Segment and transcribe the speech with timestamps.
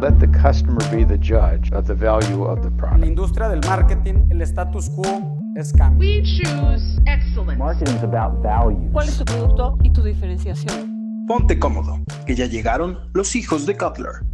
[0.00, 2.94] Let the customer be the judge of the value of the product.
[2.94, 6.00] En la industria del marketing, el status quo es cambio.
[6.00, 7.58] We choose excellence.
[7.58, 8.90] Marketing is about value.
[8.92, 11.26] ¿Cuál es tu producto y tu diferenciación?
[11.28, 14.24] Ponte cómodo, que ya llegaron los hijos de Cutler.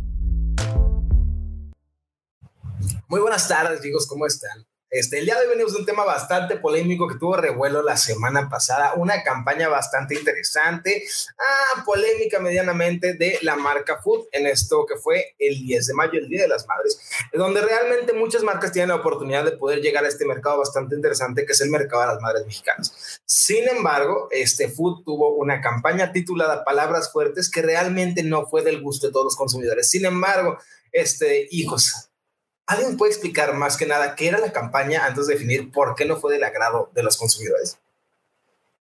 [3.09, 4.65] Muy buenas tardes, chicos, ¿cómo están?
[4.91, 7.99] Este, el día de hoy venimos de un tema bastante polémico que tuvo revuelo la
[7.99, 11.05] semana pasada, una campaña bastante interesante,
[11.39, 16.13] ah, polémica medianamente de la marca Food en esto que fue el 10 de mayo,
[16.19, 16.99] el Día de las Madres,
[17.35, 21.45] donde realmente muchas marcas tienen la oportunidad de poder llegar a este mercado bastante interesante
[21.45, 23.21] que es el mercado de las madres mexicanas.
[23.27, 28.81] Sin embargo, este Food tuvo una campaña titulada Palabras Fuertes que realmente no fue del
[28.81, 29.91] gusto de todos los consumidores.
[29.91, 30.57] Sin embargo,
[30.93, 32.08] este, hijos,
[32.69, 36.05] ¿Alguien puede explicar más que nada qué era la campaña antes de definir por qué
[36.05, 37.79] no fue del agrado de los consumidores?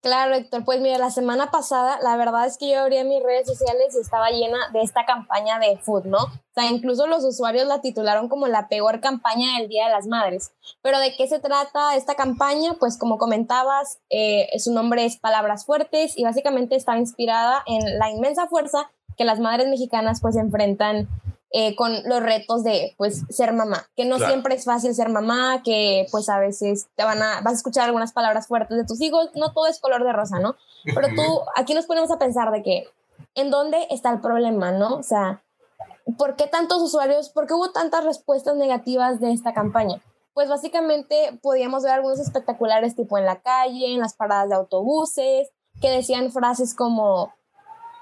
[0.02, 0.64] Claro, Héctor.
[0.64, 4.00] Pues mira, la semana pasada, la verdad es que yo abría mis redes sociales y
[4.00, 6.18] estaba llena de esta campaña de food, ¿no?
[6.18, 10.08] O sea, incluso los usuarios la titularon como la peor campaña del Día de las
[10.08, 10.52] Madres.
[10.82, 12.76] Pero ¿de qué se trata esta campaña?
[12.80, 18.10] Pues como comentabas, eh, su nombre es Palabras Fuertes y básicamente está inspirada en la
[18.10, 21.08] inmensa fuerza que las madres mexicanas pues enfrentan
[21.56, 25.62] eh, con los retos de pues ser mamá, que no siempre es fácil ser mamá,
[25.64, 29.00] que pues a veces te van a, vas a escuchar algunas palabras fuertes de tus
[29.02, 30.56] hijos, no todo es color de rosa, ¿no?
[30.84, 31.22] Pero tú,
[31.56, 32.86] aquí nos ponemos a pensar de que,
[33.36, 34.96] ¿en dónde está el problema, no?
[34.96, 35.44] O sea,
[36.18, 40.02] ¿por qué tantos usuarios, por qué hubo tantas respuestas negativas de esta campaña?
[40.34, 45.52] Pues básicamente podíamos ver algunos espectaculares tipo en la calle, en las paradas de autobuses,
[45.80, 47.32] que decían frases como,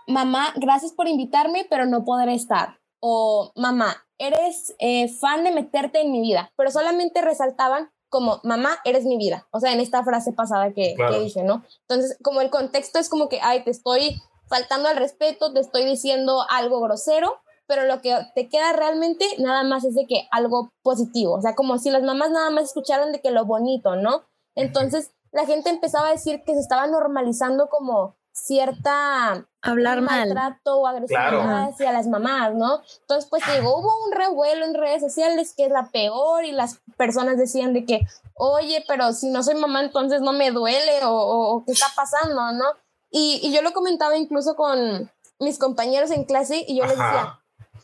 [0.07, 6.01] mamá, gracias por invitarme, pero no podré estar o mamá, eres eh, fan de meterte
[6.01, 10.03] en mi vida, pero solamente resaltaban como mamá, eres mi vida, o sea, en esta
[10.03, 11.63] frase pasada que, que dije, ¿no?
[11.87, 15.85] Entonces, como el contexto es como que, ay, te estoy faltando al respeto, te estoy
[15.85, 20.73] diciendo algo grosero, pero lo que te queda realmente nada más es de que algo
[20.83, 24.23] positivo, o sea, como si las mamás nada más escucharan de que lo bonito, ¿no?
[24.55, 30.87] Entonces, la gente empezaba a decir que se estaba normalizando como cierta hablar maltrato o
[30.87, 32.81] agresividad hacia las mamás, ¿no?
[33.01, 36.79] Entonces, pues digo, hubo un revuelo en redes sociales que es la peor y las
[36.97, 38.01] personas decían de que,
[38.35, 42.65] oye, pero si no soy mamá, entonces no me duele o, qué está pasando, ¿no?
[43.11, 47.39] Y, yo lo comentaba incluso con mis compañeros en clase y yo les decía,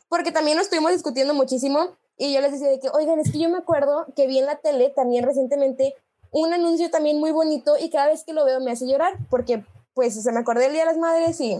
[0.09, 3.39] porque también lo estuvimos discutiendo muchísimo y yo les decía de que, oigan, es que
[3.39, 5.95] yo me acuerdo que vi en la tele también recientemente
[6.31, 9.63] un anuncio también muy bonito y cada vez que lo veo me hace llorar porque
[9.97, 11.57] pues se me acordé el Día de las Madres y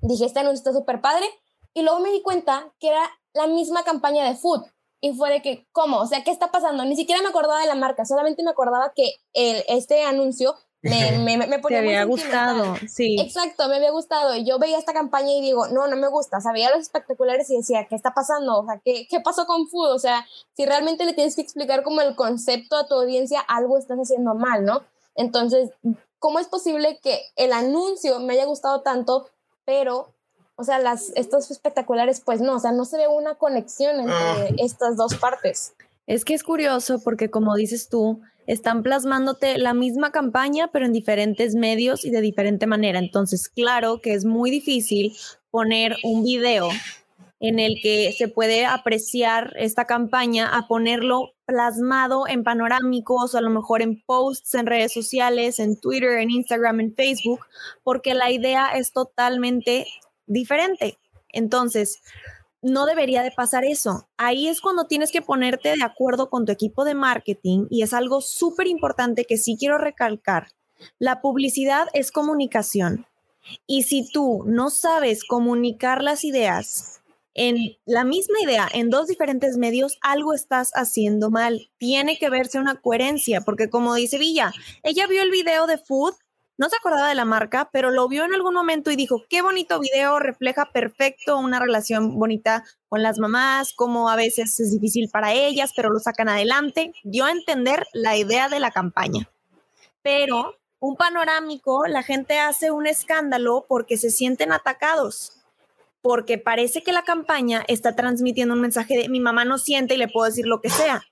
[0.00, 1.26] dije, este anuncio está súper padre.
[1.74, 3.02] Y luego me di cuenta que era
[3.34, 4.64] la misma campaña de food.
[5.02, 5.98] Y fue de que, ¿cómo?
[5.98, 6.86] O sea, ¿qué está pasando?
[6.86, 11.18] Ni siquiera me acordaba de la marca, solamente me acordaba que el, este anuncio me,
[11.18, 11.80] me, me ponía.
[11.80, 13.20] Te había gustado, sí.
[13.20, 14.34] Exacto, me había gustado.
[14.34, 16.38] Y yo veía esta campaña y digo, no, no me gusta.
[16.38, 18.60] O sea, veía los espectaculares y decía, ¿qué está pasando?
[18.60, 19.92] O sea, ¿qué, ¿qué pasó con Food?
[19.92, 23.76] O sea, si realmente le tienes que explicar como el concepto a tu audiencia, algo
[23.76, 24.80] estás haciendo mal, ¿no?
[25.14, 25.70] Entonces,
[26.18, 29.28] ¿cómo es posible que el anuncio me haya gustado tanto,
[29.64, 30.14] pero,
[30.56, 34.14] o sea, las, estos espectaculares, pues no, o sea, no se ve una conexión entre
[34.14, 34.48] ah.
[34.58, 35.74] estas dos partes?
[36.06, 40.92] Es que es curioso porque, como dices tú, están plasmándote la misma campaña, pero en
[40.92, 42.98] diferentes medios y de diferente manera.
[42.98, 45.14] Entonces, claro que es muy difícil
[45.50, 46.70] poner un video
[47.40, 53.48] en el que se puede apreciar esta campaña a ponerlo plasmado en panorámicos a lo
[53.48, 57.40] mejor en posts en redes sociales, en Twitter, en Instagram, en Facebook,
[57.82, 59.86] porque la idea es totalmente
[60.26, 60.98] diferente.
[61.32, 62.02] Entonces,
[62.60, 64.06] no debería de pasar eso.
[64.18, 67.94] Ahí es cuando tienes que ponerte de acuerdo con tu equipo de marketing y es
[67.94, 70.48] algo súper importante que sí quiero recalcar.
[70.98, 73.06] La publicidad es comunicación.
[73.66, 76.97] Y si tú no sabes comunicar las ideas
[77.34, 81.70] en la misma idea, en dos diferentes medios, algo estás haciendo mal.
[81.78, 84.52] Tiene que verse una coherencia, porque como dice Villa,
[84.82, 86.14] ella vio el video de Food,
[86.58, 89.42] no se acordaba de la marca, pero lo vio en algún momento y dijo, qué
[89.42, 95.08] bonito video, refleja perfecto una relación bonita con las mamás, como a veces es difícil
[95.08, 96.92] para ellas, pero lo sacan adelante.
[97.04, 99.30] Dio a entender la idea de la campaña.
[100.02, 105.37] Pero un panorámico, la gente hace un escándalo porque se sienten atacados
[106.08, 109.98] porque parece que la campaña está transmitiendo un mensaje de mi mamá no siente y
[109.98, 111.02] le puedo decir lo que sea.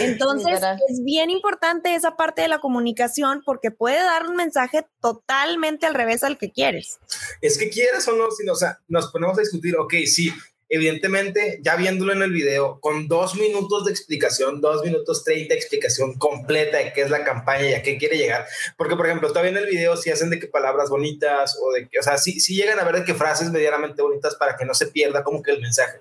[0.00, 0.58] Entonces,
[0.88, 5.92] es bien importante esa parte de la comunicación porque puede dar un mensaje totalmente al
[5.92, 7.00] revés al que quieres.
[7.42, 10.32] Es que quieres o no, si o sea, nos ponemos a discutir, ok, sí,
[10.70, 16.16] evidentemente, ya viéndolo en el video, con dos minutos de explicación, dos minutos treinta explicación
[16.16, 18.46] completa de qué es la campaña y a qué quiere llegar.
[18.78, 21.88] Porque, por ejemplo, todavía en el video si hacen de que palabras bonitas o de
[21.88, 24.64] que, o sea, sí, sí llegan a ver de qué frases medianamente bonitas para que
[24.64, 26.00] no se pierda como que el mensaje.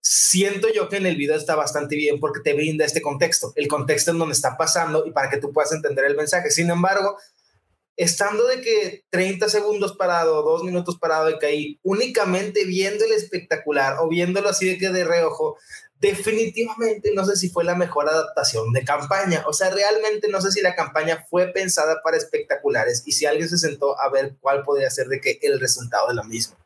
[0.00, 3.68] siento yo que en el video está bastante bien porque te brinda este contexto, el
[3.68, 6.50] contexto en donde está pasando y para que tú puedas entender el mensaje.
[6.50, 7.16] Sin embargo,
[8.00, 13.12] estando de que 30 segundos parado, dos minutos parado de que ahí, únicamente viendo el
[13.12, 15.58] espectacular o viéndolo así de que de reojo,
[16.00, 19.44] definitivamente no sé si fue la mejor adaptación de campaña.
[19.46, 23.50] O sea, realmente no sé si la campaña fue pensada para espectaculares y si alguien
[23.50, 26.56] se sentó a ver cuál podría ser de que el resultado de la misma.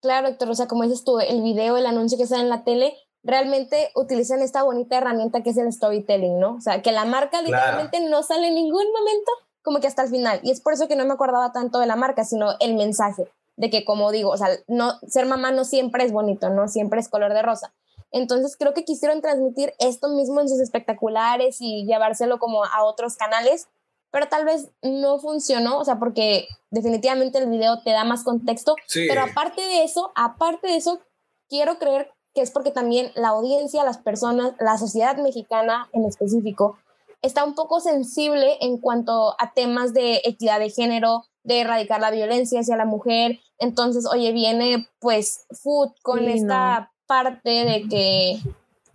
[0.00, 2.64] Claro, Héctor, o sea, como dices tú, el video, el anuncio que sale en la
[2.64, 6.54] tele, realmente utilizan esta bonita herramienta que es el storytelling, ¿no?
[6.54, 9.30] O sea, que la marca literalmente no sale en ningún momento
[9.62, 10.40] como que hasta el final.
[10.42, 13.30] Y es por eso que no me acordaba tanto de la marca, sino el mensaje
[13.56, 17.00] de que, como digo, o sea, no, ser mamá no siempre es bonito, no siempre
[17.00, 17.72] es color de rosa.
[18.10, 23.16] Entonces creo que quisieron transmitir esto mismo en sus espectaculares y llevárselo como a otros
[23.16, 23.68] canales,
[24.10, 28.76] pero tal vez no funcionó, o sea, porque definitivamente el video te da más contexto,
[28.94, 31.00] pero aparte de eso, aparte de eso,
[31.48, 36.78] quiero creer que es porque también la audiencia, las personas, la sociedad mexicana en específico,
[37.22, 42.10] está un poco sensible en cuanto a temas de equidad de género, de erradicar la
[42.10, 43.40] violencia hacia la mujer.
[43.58, 48.40] Entonces, oye, viene pues Food con esta parte de que,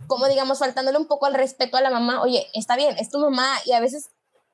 [0.07, 3.19] como digamos, faltándole un poco al respeto a la mamá, oye, está bien, es tu
[3.19, 4.09] mamá y a veces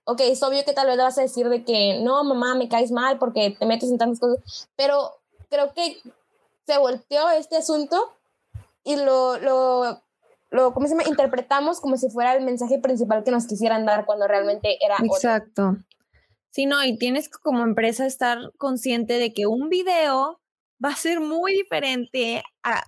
[0.09, 2.67] ok, es obvio que tal vez le vas a decir de que no, mamá, me
[2.67, 5.11] caes mal porque te metes en tantas cosas, pero
[5.49, 6.01] creo que
[6.65, 8.11] se volteó este asunto
[8.83, 10.01] y lo, lo,
[10.51, 11.07] lo ¿cómo se llama?
[11.07, 15.77] Interpretamos como si fuera el mensaje principal que nos quisieran dar cuando realmente era Exacto.
[16.51, 20.41] Sí, no, y tienes que como empresa estar consciente de que un video
[20.83, 22.83] va a ser muy diferente a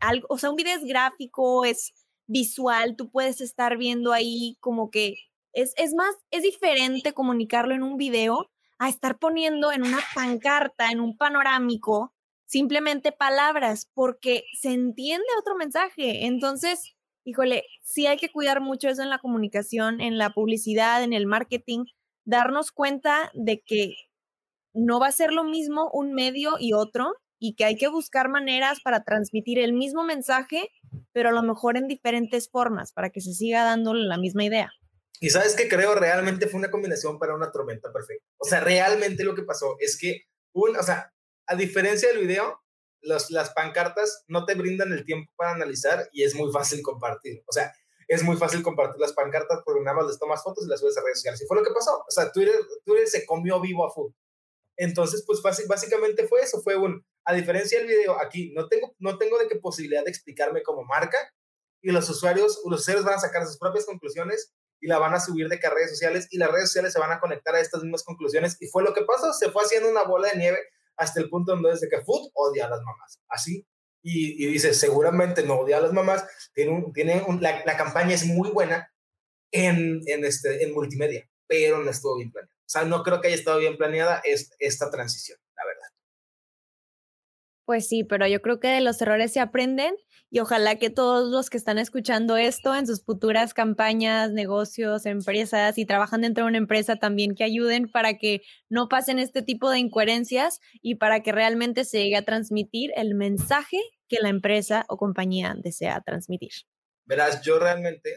[0.00, 1.92] algo, o sea, un video es gráfico, es
[2.26, 5.16] visual, tú puedes estar viendo ahí como que
[5.52, 10.90] es, es más, es diferente comunicarlo en un video a estar poniendo en una pancarta,
[10.90, 12.14] en un panorámico,
[12.46, 16.26] simplemente palabras, porque se entiende otro mensaje.
[16.26, 21.12] Entonces, híjole, sí hay que cuidar mucho eso en la comunicación, en la publicidad, en
[21.12, 21.84] el marketing,
[22.24, 23.94] darnos cuenta de que
[24.74, 28.28] no va a ser lo mismo un medio y otro y que hay que buscar
[28.28, 30.70] maneras para transmitir el mismo mensaje,
[31.12, 34.70] pero a lo mejor en diferentes formas para que se siga dando la misma idea.
[35.20, 38.24] Y sabes que creo realmente fue una combinación para una tormenta perfecta.
[38.38, 40.22] O sea, realmente lo que pasó es que,
[40.52, 41.12] un, o sea,
[41.46, 42.61] a diferencia del video,
[43.02, 47.42] los, las pancartas no te brindan el tiempo para analizar y es muy fácil compartir.
[47.46, 47.72] O sea,
[48.08, 50.96] es muy fácil compartir las pancartas porque nada más les tomas fotos y las subes
[50.98, 51.42] a redes sociales.
[51.42, 51.98] Y fue lo que pasó.
[52.06, 52.54] O sea, Twitter,
[52.84, 54.14] Twitter se comió vivo a fútbol.
[54.76, 56.60] Entonces, pues básicamente fue eso.
[56.62, 60.10] Fue un, a diferencia del video, aquí no tengo, no tengo de qué posibilidad de
[60.10, 61.18] explicarme como marca
[61.82, 65.20] y los usuarios, los usuarios van a sacar sus propias conclusiones y la van a
[65.20, 68.02] subir de redes sociales y las redes sociales se van a conectar a estas mismas
[68.02, 68.56] conclusiones.
[68.60, 70.58] Y fue lo que pasó, se fue haciendo una bola de nieve
[70.96, 73.20] hasta el punto donde dice que Food odia a las mamás.
[73.28, 73.66] Así.
[74.04, 76.26] Y, dice, seguramente no odia a las mamás.
[76.52, 78.92] Tiene un, tiene la, la, campaña es muy buena
[79.52, 82.56] en, en, este, en multimedia, pero no estuvo bien planeada.
[82.58, 84.22] O sea, no creo que haya estado bien planeada
[84.58, 85.41] esta transición, la verdad.
[87.64, 89.94] Pues sí, pero yo creo que de los errores se aprenden
[90.30, 95.76] y ojalá que todos los que están escuchando esto en sus futuras campañas, negocios, empresas
[95.76, 99.70] y trabajan dentro de una empresa también que ayuden para que no pasen este tipo
[99.70, 103.78] de incoherencias y para que realmente se llegue a transmitir el mensaje
[104.08, 106.52] que la empresa o compañía desea transmitir.
[107.04, 108.16] Verás, yo realmente,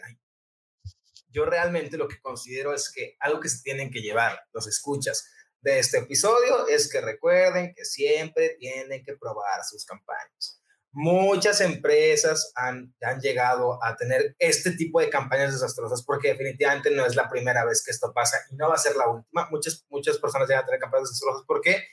[1.27, 5.29] yo realmente lo que considero es que algo que se tienen que llevar los escuchas
[5.65, 10.61] de este episodio es que recuerden que siempre tienen que probar sus campañas
[10.95, 17.05] muchas empresas han, han, llegado a tener este tipo de campañas desastrosas porque definitivamente no
[17.05, 19.49] es la primera vez que esto pasa y no va a ser la última.
[19.51, 21.43] Muchas, muchas personas llegan a tener campañas desastrosas.
[21.45, 21.83] ¿Por qué?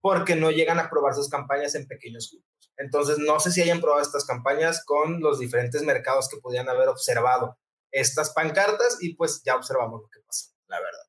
[0.00, 2.72] Porque no llegan a probar sus campañas en pequeños grupos.
[2.76, 6.88] Entonces, no sé si hayan probado estas campañas con los diferentes mercados que podían haber
[6.88, 7.56] observado
[7.92, 11.07] estas pancartas y pues ya observamos lo que pasó, la verdad.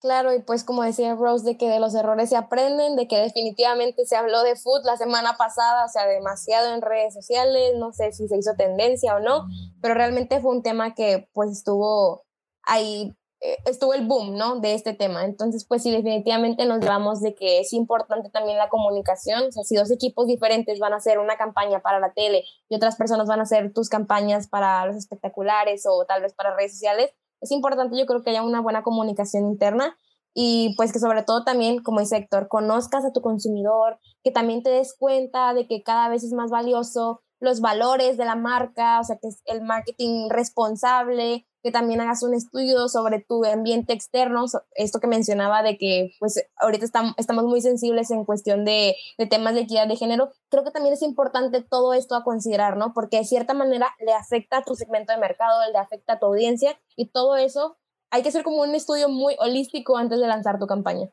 [0.00, 3.18] Claro, y pues como decía Rose, de que de los errores se aprenden, de que
[3.18, 7.92] definitivamente se habló de food la semana pasada, o sea, demasiado en redes sociales, no
[7.92, 9.46] sé si se hizo tendencia o no,
[9.82, 12.22] pero realmente fue un tema que pues estuvo
[12.62, 14.60] ahí, eh, estuvo el boom, ¿no?
[14.60, 15.24] De este tema.
[15.24, 19.64] Entonces, pues sí, definitivamente nos llevamos de que es importante también la comunicación, o sea,
[19.64, 23.26] si dos equipos diferentes van a hacer una campaña para la tele y otras personas
[23.26, 27.50] van a hacer tus campañas para los espectaculares o tal vez para redes sociales, es
[27.50, 29.96] importante yo creo que haya una buena comunicación interna
[30.40, 34.62] y pues que sobre todo también, como dice Héctor, conozcas a tu consumidor, que también
[34.62, 39.00] te des cuenta de que cada vez es más valioso los valores de la marca,
[39.00, 43.92] o sea, que es el marketing responsable, que también hagas un estudio sobre tu ambiente
[43.92, 48.96] externo, esto que mencionaba de que pues ahorita estamos, estamos muy sensibles en cuestión de,
[49.18, 52.76] de, temas de equidad de género, creo que también es importante todo esto a considerar,
[52.76, 52.92] ¿no?
[52.94, 56.26] Porque de cierta manera le afecta a tu segmento de mercado, le afecta a tu
[56.26, 57.76] audiencia y todo eso
[58.10, 61.08] hay que hacer como un estudio muy holístico antes de lanzar tu campaña.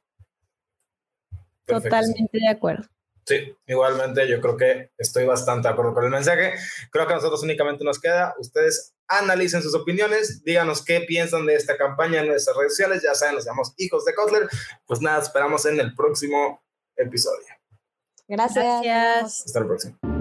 [1.65, 2.87] Totalmente de acuerdo.
[3.27, 6.53] Sí, igualmente yo creo que estoy bastante de acuerdo con el mensaje.
[6.91, 11.55] Creo que a nosotros únicamente nos queda, ustedes analicen sus opiniones, díganos qué piensan de
[11.55, 14.47] esta campaña en nuestras redes sociales, ya saben, nos llamamos Hijos de Kotler.
[14.85, 16.63] Pues nada, esperamos en el próximo
[16.95, 17.47] episodio.
[18.27, 18.81] Gracias.
[18.83, 19.45] Gracias.
[19.45, 20.14] Hasta el próximo.